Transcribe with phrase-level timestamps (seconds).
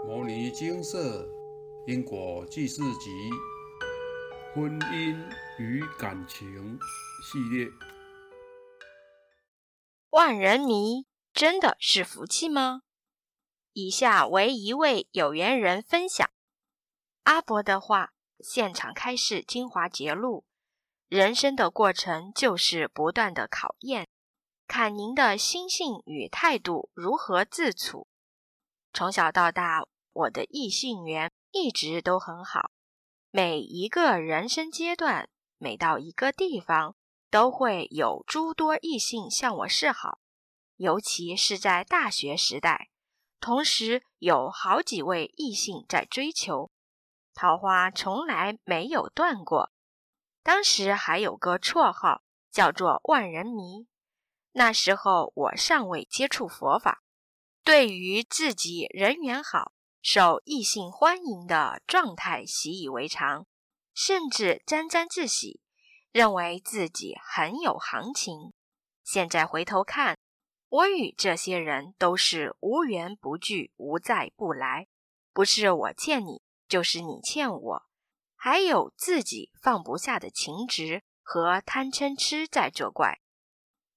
[0.06, 1.28] 《摩尼经》色
[1.86, 3.10] 因果记事集
[4.54, 5.14] 婚姻
[5.58, 6.78] 与感情
[7.22, 7.70] 系列。
[10.08, 12.80] 万人迷真的是福气吗？
[13.74, 16.26] 以下为一位有缘人分享
[17.24, 20.46] 阿伯的话：现场开示精华节录。
[21.08, 24.08] 人生的过程就是不断的考验，
[24.66, 28.08] 看您的心性与态度如何自处。
[28.92, 32.70] 从小到大，我的异性缘一直都很好。
[33.30, 36.96] 每一个人生阶段，每到一个地方，
[37.30, 40.18] 都会有诸多异性向我示好。
[40.76, 42.88] 尤其是在大学时代，
[43.38, 46.70] 同时有好几位异性在追求，
[47.32, 49.70] 桃花从来没有断过。
[50.42, 53.86] 当时还有个绰号叫做“万人迷”。
[54.52, 57.02] 那时候我尚未接触佛法。
[57.62, 63.46] 对于自己人缘好、受异性欢迎的状态习以为常，
[63.94, 65.60] 甚至沾沾自喜，
[66.10, 68.52] 认为自己很有行情。
[69.04, 70.16] 现在回头看，
[70.68, 74.88] 我与这些人都是无缘不聚、无在不来，
[75.32, 77.82] 不是我欠你，就是你欠我，
[78.34, 83.20] 还有自己放不下的情执和贪嗔痴在作怪。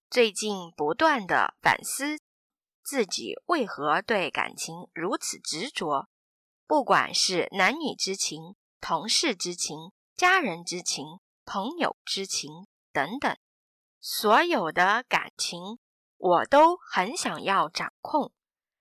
[0.10, 2.20] 最近不断的反思。
[2.84, 6.10] 自己为何对感情如此执着？
[6.68, 13.38] 不管是男女之情、同事之情、家人之情、朋友之情等等，
[14.02, 15.80] 所有的感情，
[16.18, 18.32] 我都很想要掌控，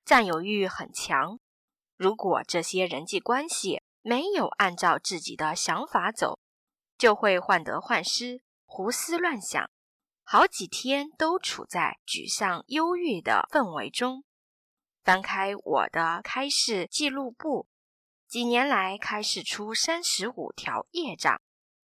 [0.05, 1.39] 占有欲很强。
[1.97, 6.41] 如果这些人际关系没有按照自己的想法走，
[6.99, 9.71] 就会患得患失、胡思乱想。
[10.25, 14.25] 好几天都处在沮丧、忧郁的氛围中。
[15.05, 17.67] 翻开我的开示记录簿，
[18.29, 21.41] 几年来开示出三十五条业障，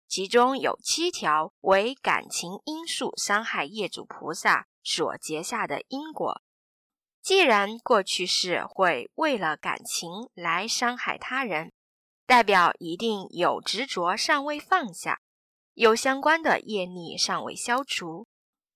[0.06, 6.40] 其中有七条为感情因素伤害业主菩萨所结下的因果。
[7.20, 11.72] 既然过去世会为了感情来伤害他人，
[12.24, 15.20] 代表一定有执着尚未放下。
[15.78, 18.26] 有相关的业力尚未消除，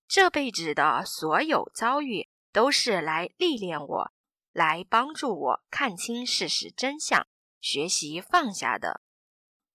[0.06, 4.12] 这辈子的所有遭遇都是来历练我，
[4.52, 7.26] 来帮助我看清事实真相，
[7.60, 9.00] 学习放下的。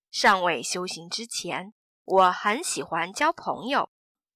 [0.09, 1.73] 尚未修行之前，
[2.05, 3.89] 我很喜欢交朋友，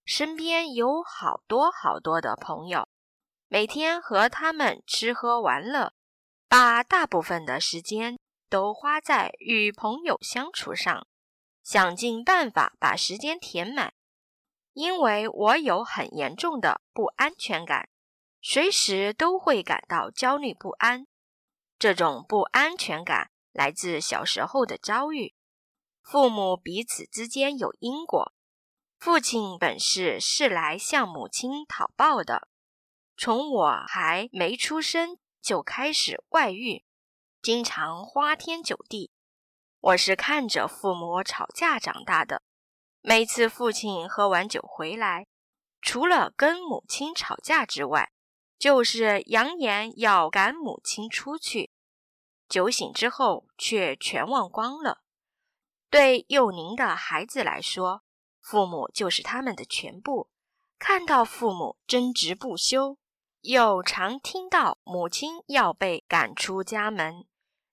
[0.04, 2.90] 身边有好多好多的朋友，
[3.48, 5.94] 每天和他们吃喝玩乐，
[6.50, 8.20] 把大部分的时间
[8.50, 11.08] 都花在与朋友相处上。
[11.64, 13.94] 想尽办法把时间填满，
[14.74, 17.90] 因为我有很严重的不安全感，
[18.42, 21.08] 随时都会感到焦虑不安。
[21.78, 25.34] 这种不安全感来自小时候的遭遇，
[26.02, 28.34] 父母彼此之间有因果。
[29.00, 32.48] 父亲本是是来向母亲讨报的，
[33.18, 36.86] 从我还没出生就开始外遇，
[37.42, 39.12] 经常花天酒地。
[39.82, 42.44] 我是看着父母吵架长大的。
[43.02, 45.26] 每次父亲喝完酒回来，
[45.82, 48.12] 除了跟母亲吵架之外，
[48.60, 51.72] 就是扬言要赶母亲出去。
[52.48, 55.02] 酒醒之后，却全忘光了。
[55.90, 58.04] 对幼龄的孩子来说，
[58.40, 60.30] 父母就是他们的全部。
[60.78, 63.00] 看到父母争执不休，
[63.42, 67.26] 又常听到母亲要被赶出家门，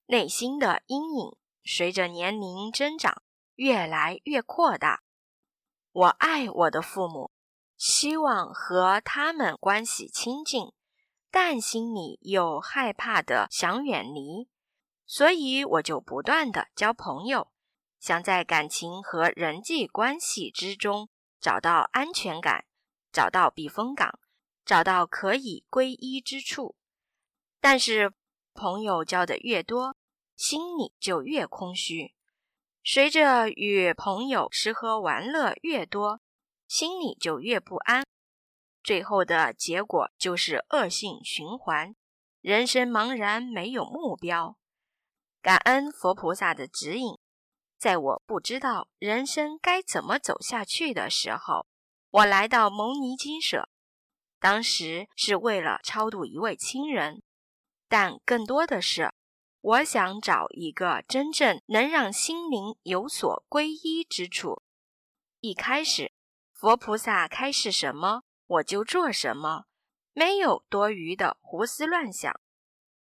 [0.07, 1.37] 内心的阴影。
[1.71, 3.23] 随着年龄增长，
[3.57, 5.03] 越来越扩大。
[5.93, 7.31] 我爱我的父母，
[7.77, 10.73] 希望和他们关系亲近，
[11.31, 14.49] 但心里又害怕的想远离，
[15.05, 17.53] 所以我就不断的交朋友，
[18.01, 22.65] 想在感情和人际关系之中找到安全感，
[23.13, 24.19] 找到避风港，
[24.65, 26.77] 找到可以皈依之处。
[27.61, 28.15] 但是
[28.55, 29.98] 朋友交的越多，
[30.39, 32.15] 心里就越空虚，
[32.85, 36.21] 随着与朋友吃喝玩乐越多，
[36.69, 38.07] 心里就越不安，
[38.85, 41.97] 最后的结果就是恶性循环，
[42.41, 44.57] 人生茫然，没有目标。
[45.43, 47.19] 感恩佛菩萨的指引，
[47.77, 51.67] 在我不知道人生该怎么走下去的时候，
[52.11, 53.69] 我来到牟尼金舍，
[54.39, 57.25] 当时是为了超度一位亲人，
[57.89, 59.13] 但更多的是。
[59.61, 64.63] 我想找一个真正能让心灵有所皈依之处。
[65.41, 66.13] 一开始，
[66.53, 69.65] 佛菩萨开示什么，我就做什么，
[70.13, 72.41] 没有多余的胡思乱想。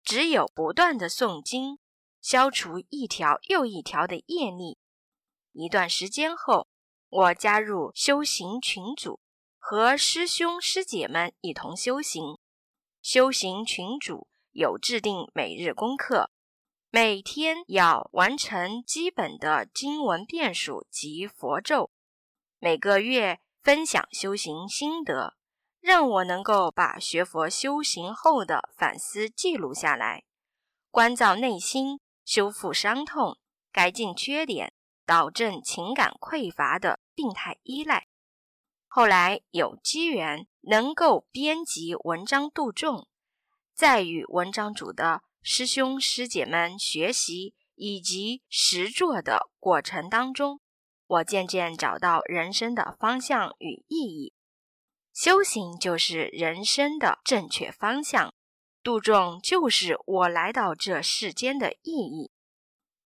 [0.04, 1.80] 只有不断的诵经，
[2.22, 4.78] 消除一条又一条的业力。
[5.52, 6.68] 一段时间后，
[7.10, 9.20] 我加入修行群组，
[9.60, 12.38] 和师兄师姐们一同修行。
[13.02, 16.30] 修行群主有制定每日功课，
[16.90, 21.92] 每天要完成基本的经文遍数及佛咒。
[22.60, 25.36] 每个月分享修行心得，
[25.80, 30.24] 让我能够把学佛修行后的反思记录下来，
[30.90, 33.38] 关照内心，修复伤痛，
[33.72, 34.74] 改进缺点，
[35.06, 38.08] 导正情感匮乏的病态依赖。
[38.88, 40.48] 后来有机缘。
[40.70, 43.08] 能够编辑文章度众，
[43.74, 50.60] 在与文章主的师兄师姐们学习以及实作的过程当中，
[51.08, 54.34] 我渐渐找到人生的方向与意义。
[55.14, 58.34] 修行就是人生的正确方向，
[58.84, 62.30] 度众就是我来到这世间的意义。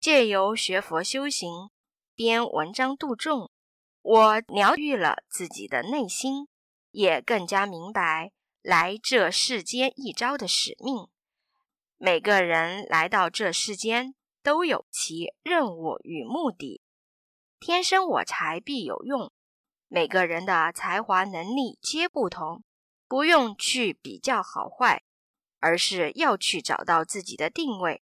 [0.01, 1.69] 借由学佛修行，
[2.15, 3.49] 编文章度众，
[4.01, 6.49] 我疗愈了自己的内心。
[6.91, 11.07] 也更加明白来这世间一遭的使命。
[11.97, 16.81] 每个人来到这世间都有其任务与目的。
[17.59, 19.31] 天生我材必有用。
[19.87, 22.63] 每个人的才华能力皆不同，
[23.07, 25.03] 不用去比较好坏，
[25.59, 28.03] 而是要去找到自己的定位，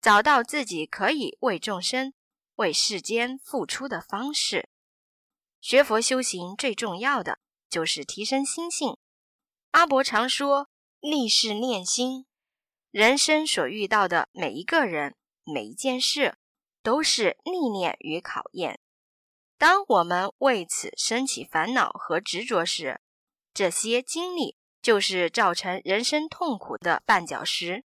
[0.00, 2.12] 找到自己可以为众生、
[2.56, 4.68] 为世间付出的方式。
[5.60, 7.38] 学佛修行最重要的。
[7.70, 8.96] 就是提升心性。
[9.72, 10.70] 阿伯常说
[11.00, 12.24] ：“立事念心。”
[12.90, 15.14] 人生所遇到的每一个人、
[15.44, 16.36] 每一件事，
[16.82, 18.80] 都是历练与考验。
[19.58, 23.00] 当我们为此升起烦恼和执着时，
[23.52, 27.84] 这些经历就是造成人生痛苦的绊脚石。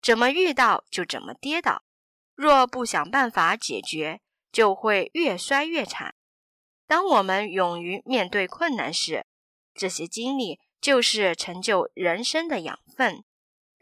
[0.00, 1.84] 怎么遇到就怎么跌倒，
[2.34, 4.20] 若不想办法解决，
[4.50, 6.14] 就会越摔越惨。
[6.86, 9.26] 当我们勇于面对困难时，
[9.74, 13.24] 这些经历就是成就人生的养分，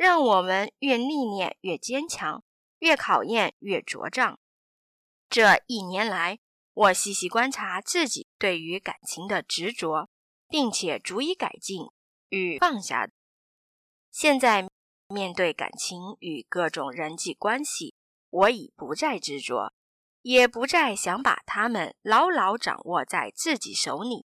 [0.00, 2.42] 让我们越历练越坚强，
[2.78, 4.40] 越考验越茁壮。
[5.28, 6.38] 这一年来，
[6.72, 10.08] 我细细观察自己对于感情的执着，
[10.48, 11.90] 并且逐一改进
[12.30, 13.10] 与放下。
[14.10, 14.70] 现在
[15.08, 17.94] 面对感情与各种人际关系，
[18.30, 19.74] 我已不再执着。
[20.22, 24.24] 也不再想把他们牢牢掌握在自己手里。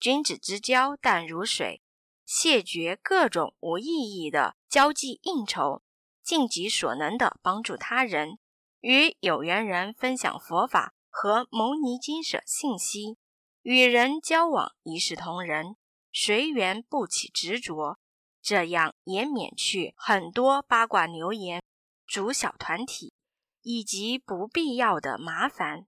[0.00, 1.82] 君子之交淡如水，
[2.28, 5.80] 谢绝各种无意义的交际应酬，
[6.22, 8.38] 尽己所能的帮助他人，
[8.80, 13.16] 与有缘人分享佛法和牟尼经舍信息，
[13.62, 15.76] 与人交往一视同仁，
[16.12, 17.98] 随缘不起执着，
[18.42, 21.62] 这样也免去很多八卦流言，
[22.06, 23.14] 组小团体。
[23.62, 25.86] 以及不必要的麻烦，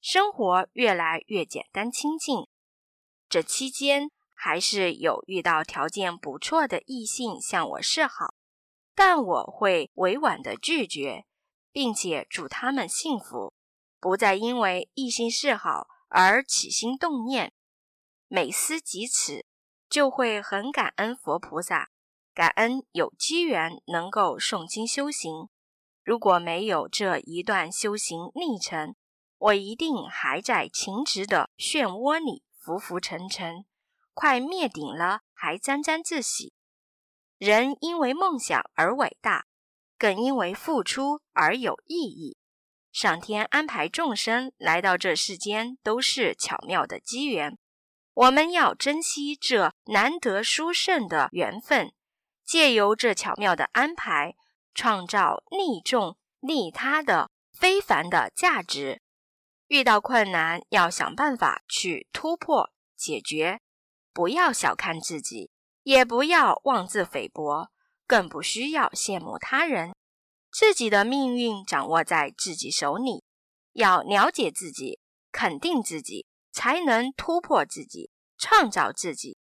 [0.00, 2.46] 生活越来越简单清静。
[3.28, 8.34] 这期间还是有遇到条件不错的异性向我示好，
[8.94, 11.24] 但我会委婉的拒绝，
[11.72, 13.52] 并且祝他们幸福，
[13.98, 17.52] 不再因为异性示好而起心动念。
[18.28, 19.44] 每思及此，
[19.90, 21.90] 就会很感恩佛菩萨，
[22.32, 25.48] 感恩有机缘能够诵经修行。
[26.04, 28.94] 如果没有这一段修行历程，
[29.38, 33.64] 我一定还在情执的漩涡里浮浮沉沉，
[34.18, 36.52] 快灭顶了还沾沾自喜。
[37.36, 39.46] 人因为梦想而伟大，
[39.96, 42.36] 更因为付出而有意义。
[42.90, 47.56] 上天安排众生来到这世间，都是巧妙的机缘。
[48.12, 51.92] 我们要珍惜这难得殊胜的缘分，
[52.44, 54.34] 借由这巧妙的安排。
[54.74, 59.00] 创造利众利他的非凡的价值。
[59.68, 63.60] 遇到困难，要想办法去突破解决。
[64.18, 65.48] 不要小看自己，
[65.84, 67.70] 也不要妄自菲薄，
[68.04, 69.94] 更不需要羡慕他人。
[70.50, 73.22] 自己的命运掌握在自己手里，
[73.74, 74.98] 要了解自己，
[75.30, 79.38] 肯定自己，才能突破自己，创造自己。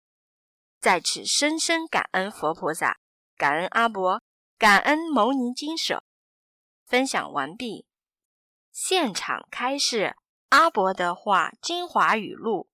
[0.79, 2.99] 在此，深深感恩佛菩萨，
[3.39, 4.23] 感恩阿伯。
[4.59, 6.05] 感恩牟尼经舍
[6.85, 7.87] 分享完毕，
[8.71, 10.17] 现场开示
[10.51, 12.69] 阿伯的话精华语录：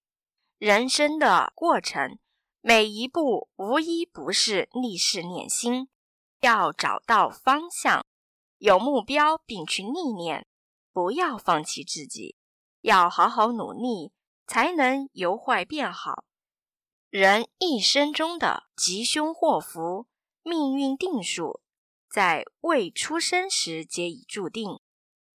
[0.62, 2.20] 人生的过程，
[2.60, 5.88] 每一步无一不是立事念心，
[6.40, 8.06] 要找到方向，
[8.58, 10.46] 有目标并去历练，
[10.92, 12.36] 不要放弃自己，
[12.82, 14.12] 要好好努力，
[14.46, 16.22] 才能由坏变好。
[17.10, 20.06] 人一生中的吉凶祸福，
[20.44, 21.60] 命运定数。
[22.08, 24.78] 在未出生时皆已注定。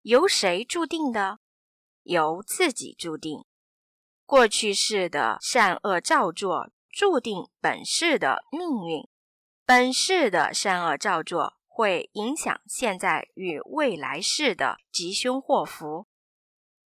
[0.03, 1.39] 由谁注定的？
[2.03, 3.43] 由自己注定。
[4.27, 9.07] 过去世的善恶造作，注定本世的命运。
[9.65, 16.07] 本世的善恶造作，会影响现在与未来世的吉凶祸福。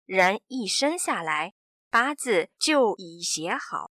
[0.05, 1.55] 人一生下来，
[1.89, 3.89] 八字就已写好。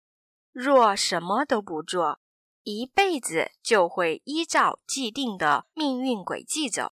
[0.51, 2.19] 若什么都不做，
[2.63, 6.91] 一辈子就会依照既定的命运轨迹走。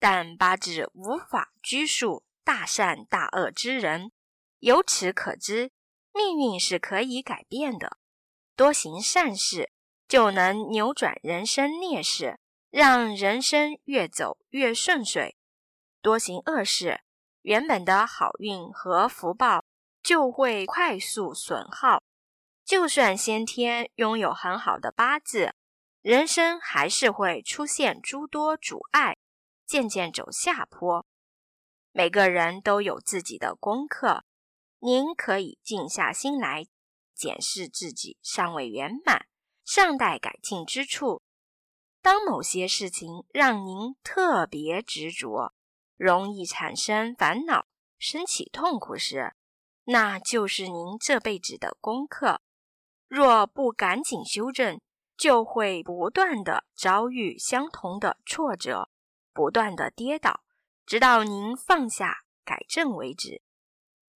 [0.00, 4.10] 但八字无法拘束大善大恶之人，
[4.58, 5.70] 由此可知，
[6.16, 7.98] 命运是可以改变的。
[8.56, 9.70] 多行善事，
[10.08, 12.38] 就能扭转人生劣势，
[12.70, 15.34] 让人生越走越顺遂；
[16.00, 17.02] 多行恶事，
[17.42, 19.62] 原本的好运和福报
[20.02, 22.02] 就会快速损耗。
[22.64, 25.54] 就算先天拥有很好的八字，
[26.02, 29.16] 人生还是会出现诸多阻碍，
[29.66, 31.04] 渐渐走下坡。
[31.92, 34.24] 每个人都有自己的功课，
[34.86, 36.68] 您可以静下心来
[37.12, 39.26] 检视自己尚未圆满、
[39.64, 41.22] 尚待改进之处。
[42.00, 45.52] 当某些事情让您特别执着，
[45.96, 47.66] 容易产生烦恼、
[47.98, 49.34] 升起痛苦时，
[49.86, 52.40] 那就是您这辈子的功课。
[53.08, 54.80] 若不赶紧修正，
[55.16, 58.88] 就会不断的遭遇相同的挫折，
[59.32, 60.44] 不断的跌倒，
[60.86, 63.42] 直到您放下改正为止。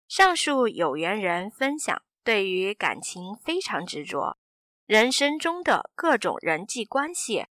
[0.08, 4.38] 上述有缘人分享，对于感情非常执着，
[4.86, 7.44] 人生中的各种人际关系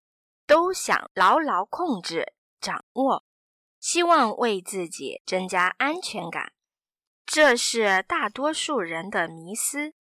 [0.47, 3.23] 都想牢牢控制掌握，
[3.79, 6.51] 希望为自己增加安全感，
[7.27, 9.93] 这是大多数人的迷思。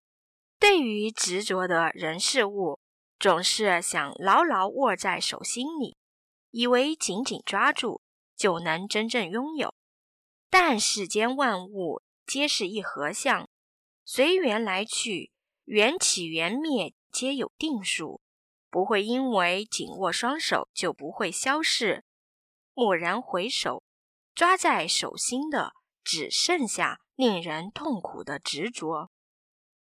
[0.58, 2.80] 对于执着的人事物，
[3.18, 5.98] 总是想牢牢握在手心里，
[6.52, 8.00] 以为紧紧抓住
[8.34, 9.74] 就能真正拥有。
[10.48, 13.48] 但世间万物皆是一合相，
[14.04, 15.30] 随缘来去，
[15.64, 18.20] 缘起缘灭皆有定数，
[18.68, 22.04] 不会因为紧握双手就不会消逝。
[22.74, 23.84] 蓦然回首，
[24.34, 29.10] 抓在手心的只剩下令人痛苦的执着。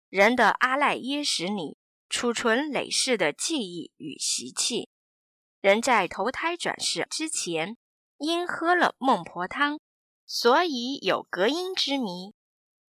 [0.07, 4.87] 人的阿赖耶识里储存累世的记忆与习气。
[5.61, 7.75] 人在投胎转世之前，
[8.19, 9.79] 因喝了孟婆汤，
[10.27, 12.34] 所以有隔音之谜。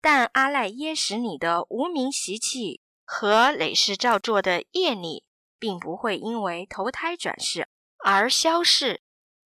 [0.05, 5.23] 但阿赖耶识里的无名习气和累世造作的业力，
[5.57, 7.67] 并不会因为投胎转世
[8.03, 9.01] 而消逝。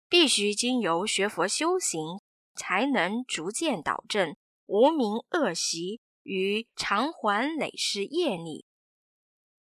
[0.10, 2.20] 必须经由学佛修行，
[2.58, 4.36] 才能逐渐导正
[4.66, 6.02] 无名恶习。
[6.24, 8.66] 与偿还累世业力。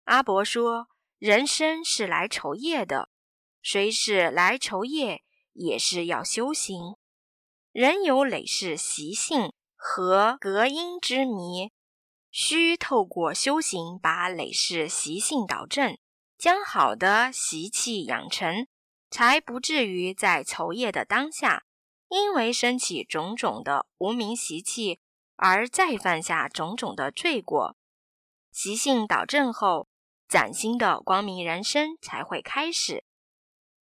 [0.02, 0.88] 阿伯说
[1.18, 3.08] ：“人生是来酬业的，
[3.62, 6.96] 虽是来酬业，也是要修行。
[7.70, 11.72] 人有累世习性和隔音之谜，
[12.30, 15.96] 需透过修行把累世习性导正，
[16.36, 18.66] 将好的习气养成，
[19.08, 21.64] 才不至于在酬业的当下，
[22.08, 25.00] 因为升起种种的无名习气。”
[25.40, 27.76] 而再犯下种种的罪过，
[28.50, 29.88] 习性导正后，
[30.26, 33.04] 崭新的光明人生才会开始。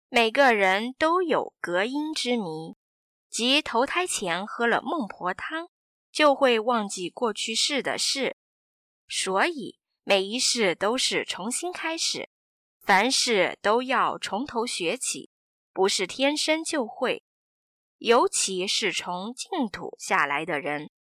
[0.08, 2.74] 每个人都有隔音之谜，
[3.30, 5.68] 即投胎前喝了孟婆汤，
[6.14, 8.36] 就会忘记过去世的事。
[9.08, 12.30] 所以每一世都是重新开始，
[12.82, 15.30] 凡事都要从头学起，
[15.72, 17.24] 不是天生就会。
[17.98, 20.92] 尤其是从净土下来的人。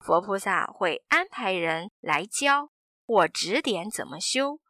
[0.00, 2.70] 佛菩萨会安排人来教
[3.06, 4.60] 或指点怎么修。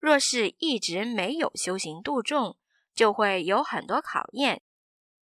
[0.00, 2.56] 若是一直没有修行度众，
[2.94, 4.62] 就会有很多考验。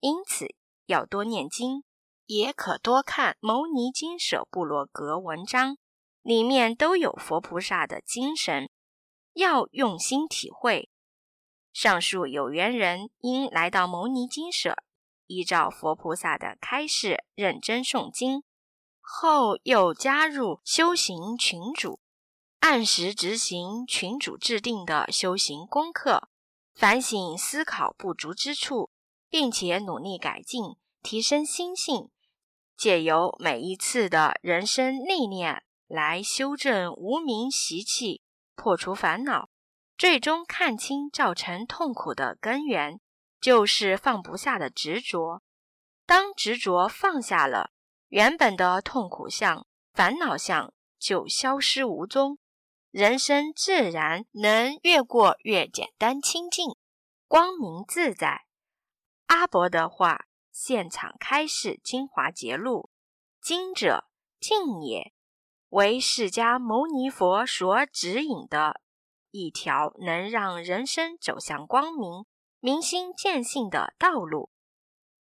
[0.01, 0.57] 因此
[0.87, 1.85] 要多念经，
[2.33, 5.77] 也可多看《牟尼经舍部落格》文章，
[6.23, 8.71] 里面都有佛菩萨的精神，
[9.35, 10.89] 要用心体会。
[11.75, 14.77] 上述有缘人因来到牟尼经舍，
[15.27, 18.43] 依照佛菩萨的开示，认真诵经。
[18.99, 22.01] 后又加入修行群主，
[22.61, 26.31] 按时执行群主制定的修行功课，
[26.75, 28.89] 反省思考不足之处，
[29.29, 32.09] 并且努力改进，提升心性，
[32.83, 38.23] 借由每一次的人生历练来修正无名习气，
[38.57, 39.51] 破除烦恼，
[39.97, 42.99] 最终看清造成痛苦的根源，
[43.41, 45.43] 就是放不下的执着。
[46.07, 47.71] 当执着放下了。
[48.09, 52.41] 原本的痛苦相、烦恼相就消失无踪，
[52.91, 56.75] 人生自然能越过越简单清净、
[57.29, 58.47] 光明自在。
[59.27, 62.91] 阿伯的话，现场开示《精华节录》，
[63.45, 64.05] 经者
[64.39, 65.13] 净也，
[65.71, 68.83] 为释迦牟尼佛所指引的
[69.31, 72.27] 一条能让人生走向光明、
[72.61, 74.51] 明心见性的道路。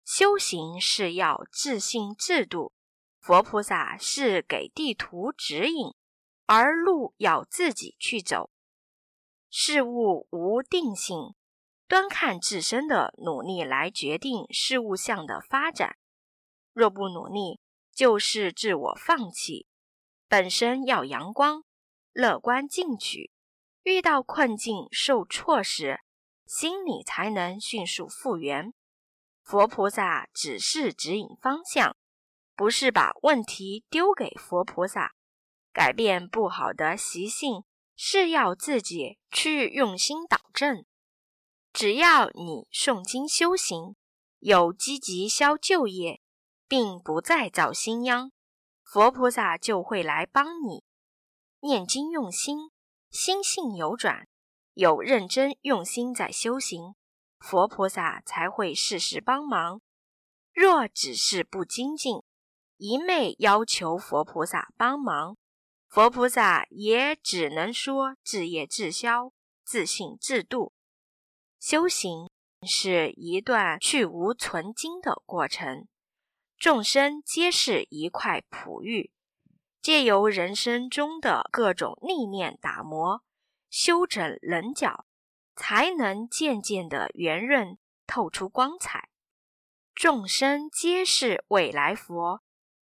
[0.04, 2.74] 修行是要自信自度，
[3.22, 5.94] 佛菩萨是给地图指引，
[6.46, 8.50] 而路要自己去走。
[9.50, 11.36] 事物无定性，
[11.92, 15.98] 端看自身的努力来决定事物向的发展。
[16.72, 17.60] 若不努力，
[17.94, 19.68] 就是自我放弃。
[20.30, 21.66] 本身要阳光、
[22.14, 23.30] 乐观进取，
[23.84, 26.00] 遇到困境、受挫时，
[26.46, 28.74] 心里才能迅速复原。
[29.44, 31.98] 佛菩萨只是指引方向，
[32.56, 35.12] 不是把问题丢给佛菩萨。
[35.74, 37.66] 改变不好的习性
[37.98, 40.86] 是要自己去用心导正。
[41.74, 43.96] 只要你诵经修行，
[44.40, 46.22] 有积极消旧业，
[46.68, 48.32] 并不再造新殃，
[48.84, 50.84] 佛菩萨就会来帮你。
[51.62, 52.72] 念经用心，
[53.10, 54.28] 心性有转，
[54.74, 56.96] 有认真用心在修行。
[57.40, 59.82] 佛菩萨才会适时帮忙。
[60.54, 62.22] 若只是不精进，
[62.78, 65.38] 一昧要求佛菩萨帮忙，
[65.88, 69.32] 佛菩萨也只能说自业自消、
[69.64, 70.74] 自信自度。
[71.62, 72.28] 修行
[72.68, 75.88] 是一段去无存精的过程，
[76.58, 79.12] 众生皆是一块璞玉，
[79.80, 83.22] 借由人生中的各种历练打磨、
[83.70, 85.06] 修整棱角。
[85.54, 87.78] 才能渐渐的圆润，
[88.08, 89.10] 透出光彩。
[89.94, 92.42] 众生皆是未来佛，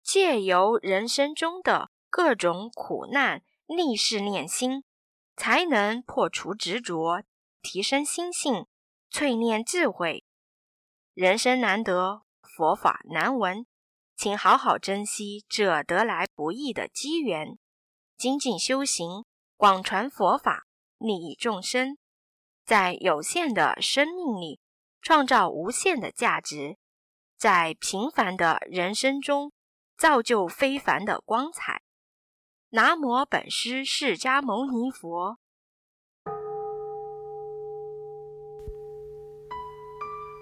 [0.02, 4.86] 借由人生中的各种苦难逆世念心，
[5.36, 7.24] 才能破除执着，
[7.64, 8.68] 提升心性，
[9.10, 10.26] 淬炼智慧。
[11.14, 13.66] 人生难得，佛法难闻，
[14.16, 17.58] 请好好珍惜这得来不易的机缘，
[18.18, 19.24] 精进修行，
[19.56, 20.66] 广传佛法，
[20.98, 21.98] 利益众生。
[22.66, 24.60] 在有限的生命里
[25.02, 26.78] 创造无限的价值，
[27.38, 29.52] 在平凡的人生中
[29.98, 31.82] 造就非凡的光彩。
[32.70, 35.40] 南无本师释迦牟尼佛。